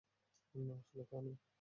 না, 0.55 0.75
আসলে 0.81 1.03
তা 1.11 1.17
নয়। 1.21 1.41